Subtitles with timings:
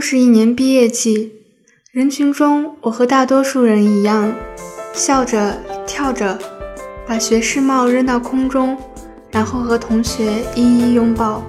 [0.00, 1.30] 又是一年毕业季，
[1.92, 4.32] 人群中，我和大多数人一样，
[4.94, 6.38] 笑着跳着，
[7.06, 8.78] 把学士帽扔到空中，
[9.30, 11.42] 然后和同学一一拥抱，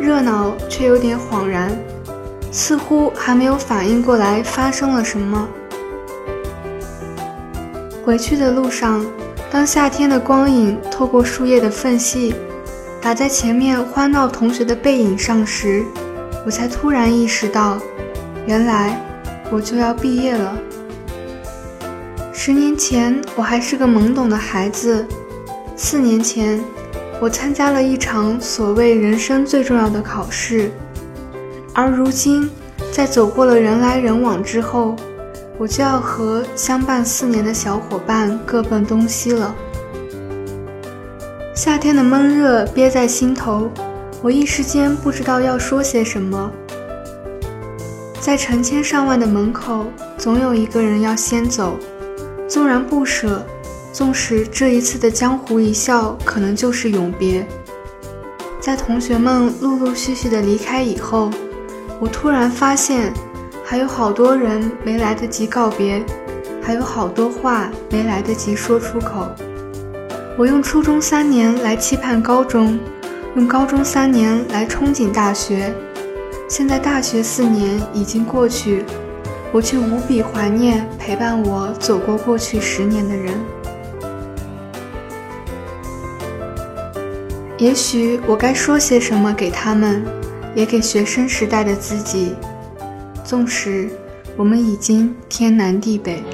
[0.00, 1.70] 热闹却有点恍然，
[2.50, 5.46] 似乎还没有反应过来发生了什么。
[8.02, 9.04] 回去的路上，
[9.50, 12.34] 当夏天的光影透过树叶的缝隙，
[13.02, 15.84] 打在前面欢闹同学的背影上时，
[16.44, 17.78] 我才突然意识到，
[18.46, 18.98] 原来
[19.50, 20.56] 我就要毕业了。
[22.32, 25.04] 十年前，我还是个懵懂的孩子；
[25.76, 26.58] 四年前，
[27.20, 30.70] 我参加了一场所谓人生最重要的考试；
[31.74, 32.48] 而如今，
[32.90, 34.96] 在走过了人来人往之后，
[35.58, 39.54] 我就要和相伴四年的小伙伴各奔东西了。
[41.54, 43.70] 夏天的闷热憋在心头，
[44.22, 46.50] 我一时间不知道要说些什么。
[48.20, 49.86] 在成千上万的门口，
[50.18, 51.76] 总有一个人要先走，
[52.46, 53.44] 纵然不舍，
[53.92, 57.46] 纵使这一次的江湖一笑可能就是永别。
[58.60, 61.30] 在同学们陆陆续续的离开以后，
[61.98, 63.12] 我突然发现。
[63.62, 66.04] 还有好多人没来得及告别，
[66.60, 69.28] 还有好多话没来得及说出口。
[70.36, 72.76] 我用初中三年来期盼高中，
[73.36, 75.72] 用高中三年来憧憬大学。
[76.48, 78.84] 现在大学四年已经过去，
[79.52, 83.32] 我却无比怀念陪伴我走过过去十年的人。
[87.56, 90.04] 也许我该说些什么给他们，
[90.56, 92.34] 也给学生时代的自己。
[93.22, 93.88] 纵使
[94.36, 96.24] 我们已经天南地北，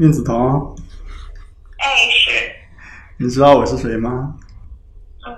[0.00, 0.74] 宁子彤，
[1.76, 2.30] 哎，是。
[3.18, 4.34] 你知道我是谁吗？
[5.26, 5.36] 嗯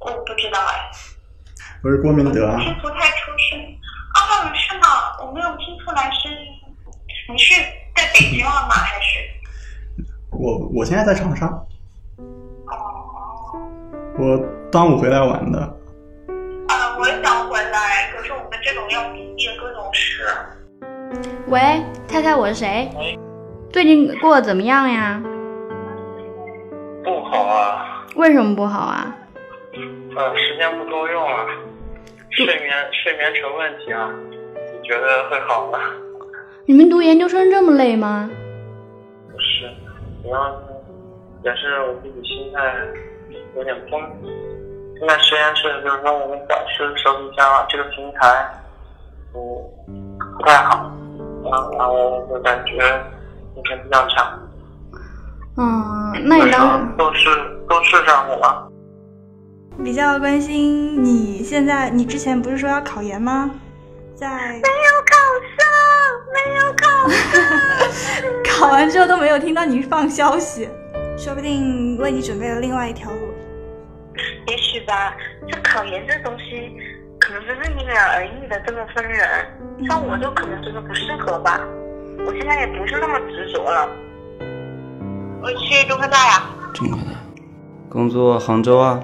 [0.00, 0.90] 我不知道哎。
[1.84, 2.58] 我是郭明德啊。
[2.58, 3.60] 听不太出声。
[4.16, 4.88] 哦，是吗？
[5.22, 6.38] 我没有听出来声音。
[7.30, 7.54] 你是
[7.94, 8.70] 在北京了吗？
[8.74, 9.20] 还是？
[10.32, 11.46] 我我现在在长沙。
[11.46, 11.64] 哦。
[14.18, 14.36] 我
[14.72, 15.60] 端午回来玩的。
[16.66, 20.26] 啊，我也想回来，可是我们这种要毕业各种事。
[21.46, 21.80] 喂，
[22.14, 22.88] 太太，我是谁？
[23.72, 25.20] 最近过得怎么样呀？
[27.02, 28.06] 不好啊。
[28.14, 29.12] 为什么不好啊？
[30.14, 31.44] 呃，时间不够用啊。
[32.30, 34.08] 睡眠睡眠成问题啊？
[34.54, 35.80] 你觉得会好吗？
[36.66, 38.30] 你们读研究生这么累吗？
[39.32, 39.68] 不是，
[40.22, 40.56] 主要是
[41.42, 42.76] 也是我自己心态
[43.56, 44.00] 有点崩。
[45.00, 48.48] 现在实验室就是说我们导师手底下这个平台，
[49.34, 50.92] 嗯，不太好，
[51.50, 52.78] 然后我就感觉
[53.54, 54.38] 目前比较强。
[55.56, 57.28] 嗯，那你当都是
[57.68, 58.68] 都试上去了。
[59.84, 63.50] 比较关心你现在，你之前不是说要考研吗？
[64.14, 65.16] 在没有考
[65.58, 65.66] 上，
[66.32, 67.42] 没有考上，
[68.68, 70.68] 考完之后都没有听到你放消息，
[71.16, 73.18] 说不定为你准备了另外一条路。
[74.46, 75.16] 也许吧，
[75.48, 76.76] 这考研这东西，
[77.46, 79.28] 可能真是因人而异的，这个分人。
[79.86, 81.60] 像我就可能真的不适合吧，
[82.26, 83.86] 我现在也不是那么执着了。
[85.42, 86.42] 我去中科大呀。
[86.72, 87.12] 中科大，
[87.90, 88.98] 工作杭州啊。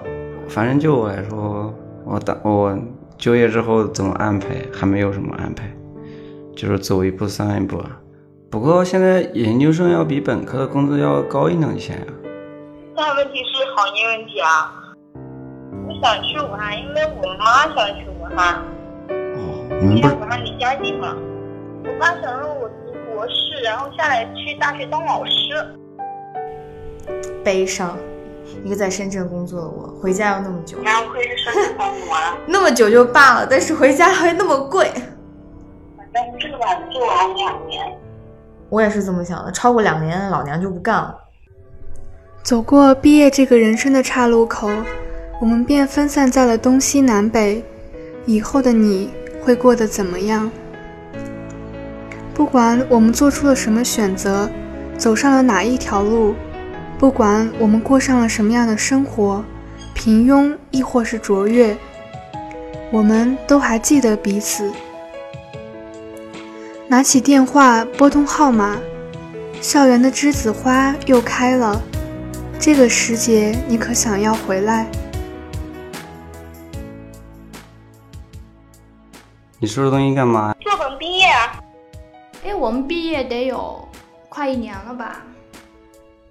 [0.49, 1.75] 反正就我来说，
[2.05, 2.77] 我打我
[3.19, 5.71] 就业之后怎么安排还没有什么安排，
[6.57, 8.01] 就是走一步算一步啊。
[8.51, 12.07] 不过现在研究生要比本科的工资要高一两千啊。
[12.97, 14.73] 但问题是行业问题啊。
[15.87, 18.55] 我想去武汉，因为我妈想去武汉。
[19.09, 21.17] 哦，你们不是武汉离家近嘛？
[21.85, 25.33] 我爸想让我读博士，然后下来去大学当老师。
[27.43, 27.97] 悲伤。
[28.65, 30.77] 一个在深圳工作的我，回家要那么久。
[30.83, 32.37] 那亏是深圳保姆啊。
[32.47, 34.91] 那么久就罢了，但是回家还那么贵。
[36.13, 37.97] 反正这个吧，做完两年。
[38.69, 41.17] 我也是这么想的，超过两年，老娘就不干了。
[42.43, 44.69] 走过毕业这个人生的岔路口，
[45.41, 47.65] 我们便分散在了东西南北。
[48.27, 49.11] 以后的你
[49.43, 50.51] 会过得怎么样？
[52.35, 54.49] 不管我们做出了什么选择，
[54.97, 56.35] 走上了哪一条路。
[56.99, 59.43] 不管我们过上了什么样的生活，
[59.95, 61.77] 平庸亦或是卓越，
[62.91, 64.71] 我们都还记得彼此。
[66.89, 68.79] 拿起电话拨通号码，
[69.63, 71.81] 校园的栀子花又开了，
[72.59, 74.87] 这个时节，你可想要回来？
[79.63, 80.57] 你收拾东西干嘛？
[80.61, 81.53] 作文毕业啊。
[82.43, 83.87] 哎，我们毕业得有
[84.31, 85.21] 快一年了吧？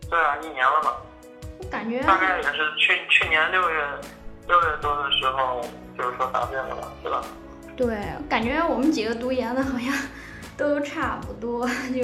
[0.10, 0.98] 对啊，一年了吧？
[1.60, 3.86] 我感觉大概也是去去年六月
[4.48, 5.62] 六月多的时候，
[5.96, 7.24] 就是说答辩了吧，对吧？
[7.78, 9.94] 对，感觉我们几个读研的好像
[10.58, 11.70] 都差不多。
[11.94, 12.04] 就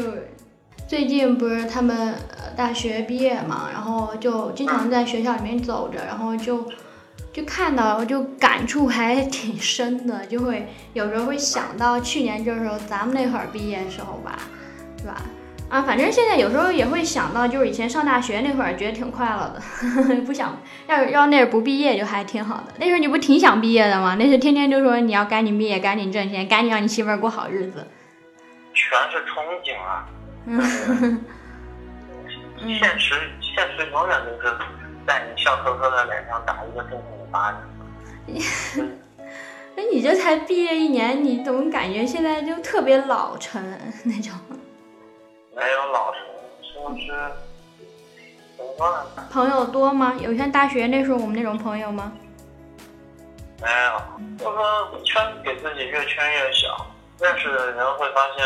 [0.88, 6.70] 最近不是他们呃大学毕业嘛，然后就经常在学校里面走着，然后就
[7.36, 14.40] 就看到就感触还挺深的，就会有时候会想到去年这时候咱们那会儿毕业的时候吧，
[14.98, 15.22] 是吧？
[15.70, 22.74] 啊，反正现在有时候也会想到，就是以前上大学那会儿，觉得挺快乐的，呵 呵不想要要那不毕业就还挺好的。
[22.78, 24.16] 那时候你不挺想毕业的吗？
[24.18, 27.86] 那时候天天就说你要赶紧毕业，赶紧挣钱，赶紧让你媳妇儿过好日子。
[28.74, 30.08] 全是憧憬啊！
[30.46, 31.20] 嗯，
[32.80, 34.56] 现实现实永远都是
[35.06, 37.02] 在你笑呵呵的脸上打一个重
[37.36, 37.66] 重
[38.28, 38.90] 的巴掌。
[39.76, 43.62] 那你这才毕业一年，你怎么感觉现在就特别老成
[44.06, 44.34] 那种？
[45.56, 46.22] 没有老成，
[46.62, 47.08] 就是
[48.58, 49.06] 怎么说呢？
[49.32, 50.16] 朋友多吗？
[50.20, 52.14] 有像大学那时候我们那种朋友吗？
[53.62, 54.02] 没有，
[54.38, 56.86] 就说圈给自己越圈越小，
[57.20, 58.46] 认识的人会发现，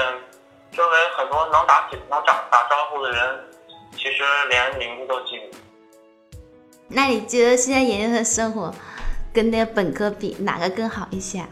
[0.72, 3.40] 周围很多能打起能打打招呼的人，
[3.96, 5.58] 其实连名字都记不住。
[6.90, 8.74] 那你觉得现在研究生生活
[9.32, 11.48] 跟那个本科比，哪个更好一些啊？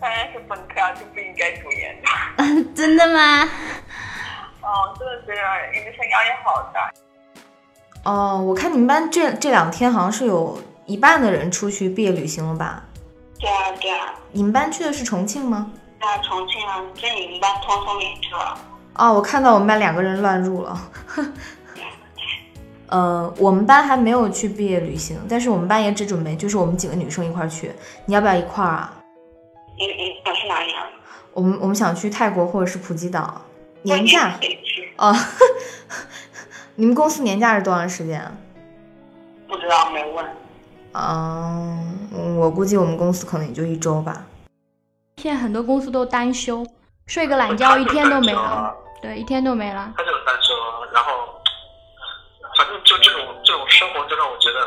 [0.00, 2.64] 当然是本科啊，就不应该读研的。
[2.74, 3.42] 真的吗？
[4.62, 6.90] 哦，真的觉得研究生压力好大。
[8.10, 12.82] 哦，我看你们班这这两天好像是有一半的人出去毕业旅行了吧？
[13.38, 14.14] 对啊，对啊。
[14.32, 15.70] 你们班去的是重庆吗？
[16.00, 18.58] 对啊，重庆啊，这你们班通通联去了。
[18.94, 20.90] 哦，我看到我们班两个人乱入了。
[22.92, 27.72] 呃，我们班还没有去毕业旅行，但是我们班也只准备就是我们几个女生一块儿去。
[28.04, 28.92] 你要不要一块儿啊？
[29.78, 30.84] 你你想去哪里啊？
[31.32, 33.40] 我们我们想去泰国或者是普吉岛，
[33.80, 34.38] 年假。
[34.98, 35.16] 哦。
[36.76, 38.30] 你们公司年假是多长时间啊？
[39.48, 40.26] 不知道，没问。
[40.92, 44.26] 嗯，我估计我们公司可能也就一周吧。
[45.16, 46.66] 现在很多公司都单休，
[47.06, 48.74] 睡个懒觉一天都没了。
[49.00, 49.94] 对，一天都没了。
[52.92, 54.60] 就这种这种生活就让我觉得，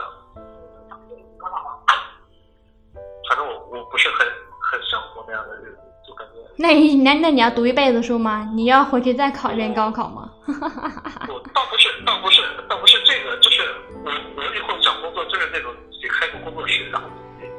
[3.29, 4.25] 反正我我不是很
[4.59, 5.77] 很想过那样的日子，
[6.07, 6.39] 就感觉。
[6.57, 8.49] 那你那那你要读一辈子书吗？
[8.55, 10.31] 你要回去再考一遍高考吗？
[10.47, 13.61] 我倒不是倒不是倒不是这个，就是
[14.03, 17.07] 我我以后找工作就是那种自己开个工作室，然后
[17.39, 17.51] 自己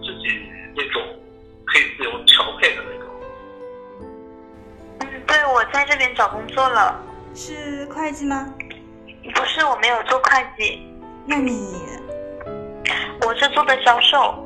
[0.00, 1.02] 自己那种
[1.66, 3.06] 可以自由调配的那种。
[5.00, 7.04] 嗯，对，我在这边找工作了。
[7.34, 8.48] 是会计吗？
[9.34, 10.86] 不是，我没有做会计。
[11.26, 11.82] 那你？
[13.22, 14.44] 我是做的销售。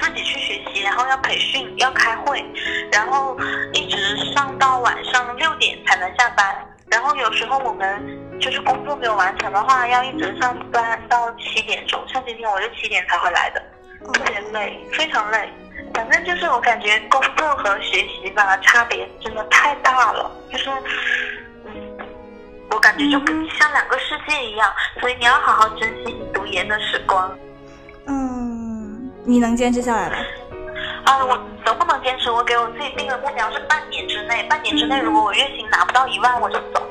[0.00, 2.42] 自己去学习，然后要培训，要开会，
[2.90, 3.36] 然后
[3.74, 6.44] 一直上到晚上六点才能下班。
[6.90, 12.02] 然后有时候我们就是工作没有完成的话，要一直上班到七点钟。
[12.08, 13.62] 像今天我就七点才回来的，
[14.06, 15.48] 特别累，非常累。
[15.94, 20.30] 反正就是我感觉工作和学习吧，差别真的太大了。
[20.50, 20.82] 就是，嗯，
[22.72, 23.18] 我感觉就
[23.58, 24.72] 像两个世界一样。
[25.00, 27.30] 所以你要好好珍惜你读研的时光。
[28.06, 30.16] 嗯你能坚持下来吗？
[31.04, 32.30] 啊，我能不能坚持？
[32.30, 34.42] 我给我自己定的目标是半年之内。
[34.48, 36.82] 半年之内，如果我月薪拿不到一万，我就走。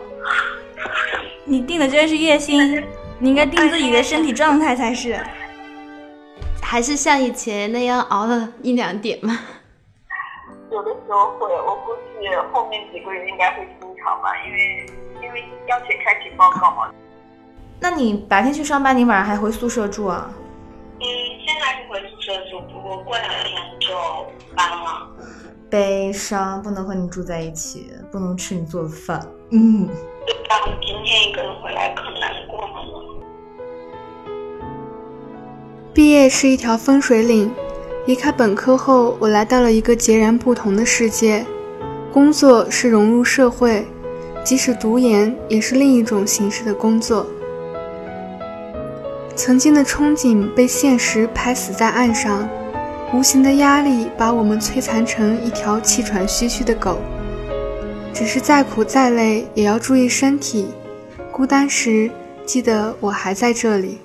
[1.43, 2.85] 你定的真是月薪，
[3.19, 5.19] 你应该定自己的身体状态才是。
[6.61, 9.37] 还是像以前那样熬了一两点吗？
[10.71, 14.80] 有的时候会，我估计后面几个月应该会经常吧，因为
[15.67, 16.91] 要写开题报告嘛。
[17.79, 20.29] 那你白天去上班，你晚上还回宿舍住啊？
[20.99, 21.05] 嗯，
[21.45, 23.87] 现在是回宿舍住，不过过两天就
[24.55, 25.07] 搬了。
[25.69, 29.19] 悲伤，不能和你住在一起，不能吃你做的饭。
[29.51, 29.87] 嗯。
[30.27, 30.55] 对吧？
[30.81, 32.73] 今天一个人回来可难过了。
[35.93, 37.51] 毕业是一条分水岭，
[38.05, 41.45] 离开本科后，我来到了一个截然不同的世界。
[42.13, 43.87] 工作是融入社会，
[44.43, 47.25] 即使读研，也是另一种形式的工作。
[49.35, 52.47] 曾经的憧憬被现实拍死在岸上，
[53.13, 56.97] 无形的压力把我们摧残成一条气喘吁吁的狗。
[58.13, 60.67] 只是再苦再累也要注意身体，
[61.31, 62.11] 孤单时
[62.45, 63.99] 记得我还在这里。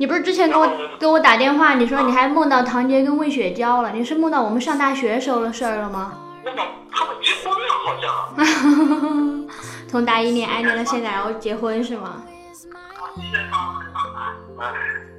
[0.00, 3.90] 你不是之前给我给我打电话，你说你还梦到唐杰跟魏雪娇了？
[3.90, 6.14] 你是梦到我们上大学时候的事儿了吗？
[6.44, 9.48] 梦到他们结婚了，好像。
[9.88, 12.22] 从大一恋爱恋到现在，然后结婚是吗？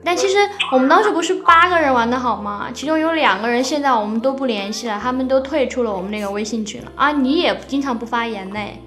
[0.06, 0.38] 但其实
[0.72, 2.68] 我们当时不是八个人玩的好吗？
[2.74, 7.12] 其中有两个人现在我们都不联系了，他们都退出了我们那个微信群了啊！
[7.12, 8.82] 你也经常不发言嘞。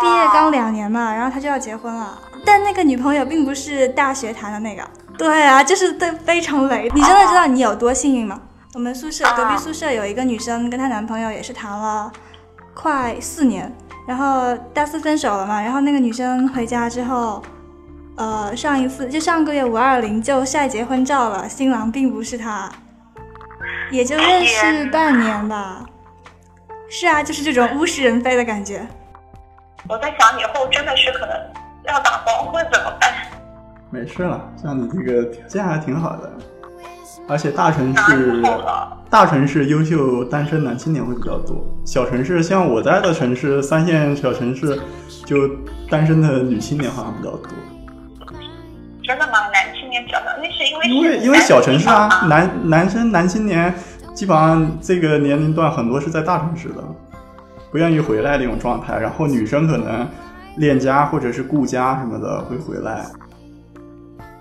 [0.00, 4.82] 毕业刚两年嘛，然后他就要结婚了，但那个女朋友并不是大学谈的那个。
[5.16, 6.90] 对啊，就是对非常雷。
[6.94, 8.40] 你真的知道你有多幸运吗？
[8.74, 12.12] 我们宿舍隔壁宿舍有一个女生跟她男朋友也是谈了
[12.74, 13.72] 快四年，
[14.06, 17.42] 然后大四分手了嘛，然后那个女生回家之后。
[18.16, 22.70] 呃，上一次就上个月五二零就晒结婚照了，新郎并不是他，
[23.90, 25.84] 也就认识半年吧。
[26.88, 28.86] 是啊，就是这种物是人非的感觉。
[29.88, 31.36] 我在想以后真的是可能
[31.88, 33.12] 要打黄昏怎么办？
[33.94, 36.28] 没事了，像你这个条件还挺好的，
[37.28, 38.42] 而且大城市
[39.08, 44.76] 大城市优秀单身男青年会比较多，小城市像我在的城市三线小城市，
[45.24, 45.48] 就
[45.88, 47.50] 单身的女青年好像比较多。
[49.04, 49.32] 真的吗？
[49.52, 53.72] 男青年比较多那是因为因为因为小城市啊，男男生男青年
[54.12, 56.82] 基本上这个年龄段很多是在大城市的，
[57.70, 58.98] 不愿意回来那种状态。
[58.98, 60.04] 然后女生可能
[60.56, 63.06] 恋家或者是顾家什么的会回来。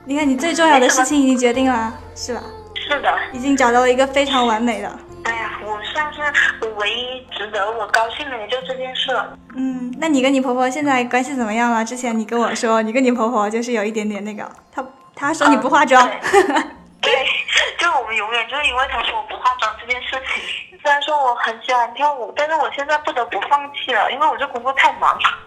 [0.06, 2.44] 你看，你最重要的事情已经决定了，是吧？
[2.76, 5.00] 是的，已经找到了一个非常完美的。
[5.24, 6.20] 哎呀，我算是
[6.76, 9.38] 唯一值得我高兴的，也就这件事了。
[9.56, 11.86] 嗯，那你跟你婆婆现在关系怎么样了？
[11.86, 14.44] 之前你跟我说，你跟你婆婆就是有一点点那个，
[14.74, 16.06] 她她说你不化妆。
[17.00, 17.12] 对，
[17.80, 20.78] 就我们永远就是因为她说我不化妆这件事情。
[20.84, 25.40] 虽然说我很喜欢跳舞，但是我现在不得不放弃了，因为我这工作太忙了。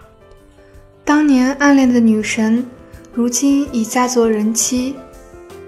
[1.05, 2.67] 当年暗恋的女神，
[3.17, 4.95] 如今已嫁作人妻。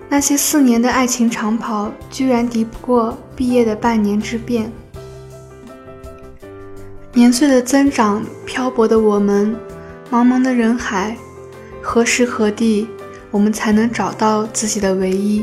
[0.06, 4.70] 那些四年的爱情长跑，居然敌不过毕业的半年之变。
[7.14, 9.56] 年岁的增长，漂泊的我们，
[10.10, 11.16] 茫茫的人海，
[11.80, 12.86] 何时何地，
[13.30, 15.42] 我们才能找到自己的唯一？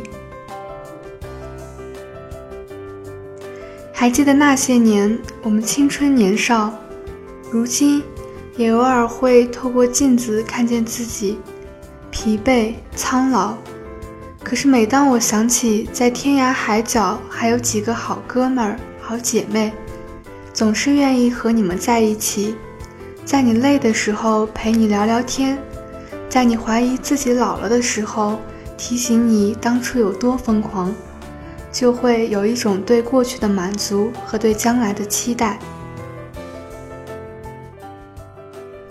[3.92, 6.72] 还记得那些年，我们青春年少，
[7.50, 8.04] 如今
[8.58, 11.40] 也偶尔会透过镜子看见自己
[12.26, 13.54] 疲惫苍老。
[14.44, 19.72] 可是每当我想起在天涯海角还有几个好哥们儿、好姐妹，
[20.52, 22.56] 总是愿意和你们在一起，
[23.24, 25.56] 在你累的时候陪你聊聊天，
[26.28, 28.40] 在你怀疑自己老了的时候
[28.76, 30.92] 提醒你当初有多疯狂，
[31.72, 35.60] 就会有一种对过去的满足和对将来的期待。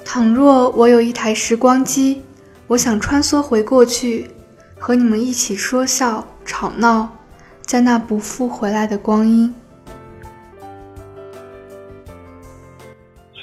[0.04, 2.22] 倘若我有一台时光机，
[2.66, 4.30] 我想穿梭回过去。
[4.76, 7.08] 和你们一起说笑、吵闹，
[7.62, 9.54] 在那不复回来的光阴。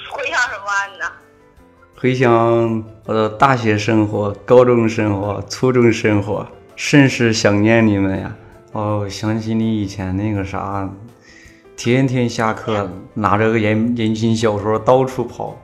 [0.08, 1.12] 回想什么呢？
[1.96, 8.36] 回想我的大学生活、高中生活、初中生活，甚是想念你们呀！
[8.70, 10.88] 哦，想起你以前那个啥，
[11.76, 15.56] 天天下课拿着个言言情小说到处跑。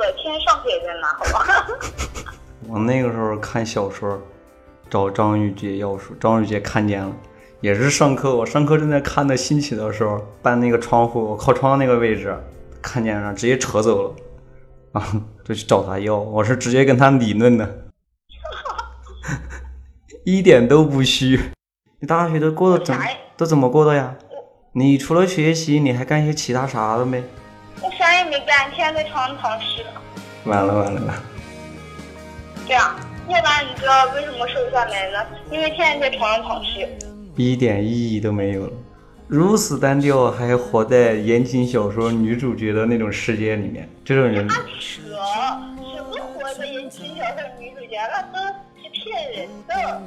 [0.00, 0.12] 哪有下课？
[0.16, 1.66] 天天上课也在拿，好吧？
[2.68, 4.20] 我那个时候看小说，
[4.88, 7.12] 找张玉杰要书，张玉杰看见了，
[7.60, 12.34] 也是上课，我上课正在看的兴起的时候，搬那个窗户靠窗那个位置，
[12.80, 14.14] 看见了，直接扯走了，
[15.00, 17.84] 啊，就去找他要，我是直接跟他理论的，
[20.24, 21.38] 一点都不虚。
[22.00, 22.96] 你大学都过得怎
[23.36, 24.16] 都怎么过的呀？
[24.72, 27.22] 你除了学习，你还干些其他啥的没？
[28.20, 29.82] 我也没干，天天在床上躺尸。
[30.44, 31.14] 完了完了。
[32.66, 32.94] 对啊，
[33.26, 35.26] 要不然你知道为什么瘦不下来呢？
[35.50, 36.86] 因为天天在床上躺尸，
[37.36, 38.72] 一点意义都没有了，
[39.26, 44.46] 如此单调，还活在言情小说女主角的那种世界里面，这种人。
[44.46, 48.46] 扯，什么活在言情小说女主角，那都
[48.76, 50.02] 是骗人的。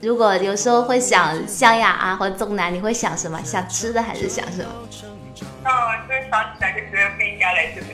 [0.00, 3.38] 如果有时候会想湘雅啊，或者钟南，你会想什么？
[3.44, 4.70] 想吃的还是想什么？
[6.14, 7.86] 嗯，就是想起来就觉得不应该来这里。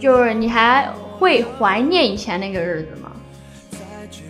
[0.00, 3.10] 就是你还会怀念以前那个日子吗？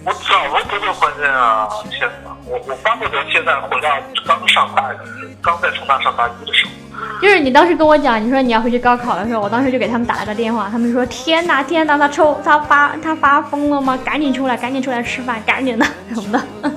[0.04, 1.68] 我怎么不会怀念啊！
[1.90, 3.88] 天哪，我我巴不得现在回到
[4.26, 4.96] 刚上大一，
[5.42, 6.72] 刚在重大上大一的时候。
[7.20, 13.98] 就是你当时跟我讲，你说你要回去高考的时候，我当时就给他们打了个电话，他们说天哪天哪，他抽他发他发疯了吗？
[14.04, 16.72] 赶紧出来，赶紧出来吃饭，赶紧的什么的。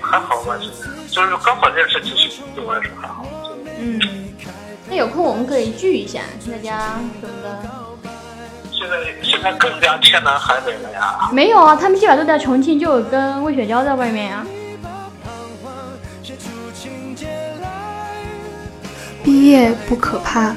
[0.00, 0.56] 还好吧，
[1.08, 3.24] 就是高考这件事，其实对我来说还好。
[3.80, 4.00] 嗯，
[4.88, 6.20] 那有空我们可以聚一下，
[6.50, 7.60] 大家什么的。
[8.72, 11.28] 现在现在更加天南海北了呀。
[11.32, 14.46] 没有啊，他们基本上都在重庆，就跟魏雪娇在外面呀。
[19.22, 20.56] 毕业不可怕，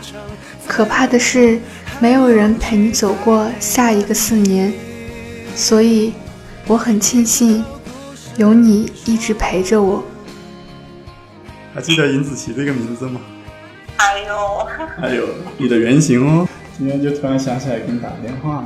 [0.68, 1.60] 可怕的是，
[2.00, 4.74] 没有人陪你走过下一个四年，
[5.56, 6.14] 所以
[6.68, 7.66] 我很庆幸
[8.38, 10.04] 有你一直陪着我。
[11.74, 13.22] 还记得尹子琪这个名字吗？
[13.98, 14.68] 哎呦，
[15.00, 15.26] 还有
[15.58, 16.48] 你的原型哦。
[16.78, 18.66] 今天就突然想起来给你打个电话，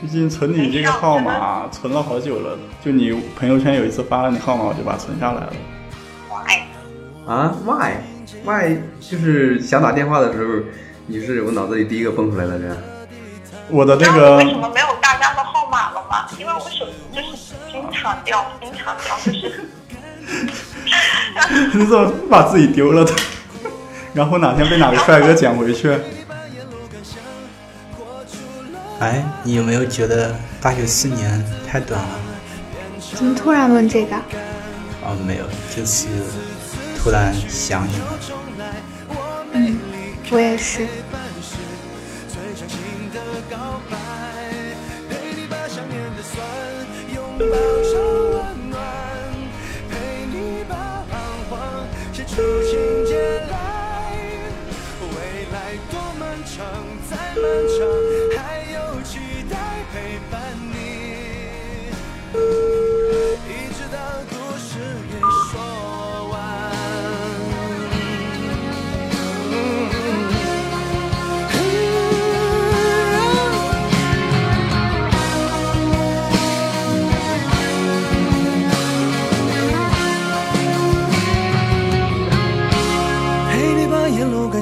[0.00, 5.52] 毕竟存你这个号码存了好久了，就你朋友圈有一次发了你号码，我就把它存下来了。
[6.30, 6.60] Why？
[7.26, 7.94] 啊，why
[8.44, 10.62] why 就是想打电话的时候，
[11.06, 12.76] 你是我脑子里第一个蹦出来的人。
[13.68, 16.28] 我的那个为什么没有大家的号码了吗？
[16.38, 19.64] 因为我手机就是经常掉，经常掉，就是。
[21.74, 23.12] 你怎么把自己丢了的？
[24.14, 25.96] 然后哪天被哪个帅哥捡回去？
[28.98, 32.08] 哎，你有没有觉得大学四年太短了？
[33.14, 34.16] 怎么突然问这个？
[35.04, 36.06] 哦，没有，就是
[36.98, 38.18] 突然想你了。
[39.52, 39.78] 嗯，
[40.30, 40.86] 我也是。
[47.38, 47.44] 陪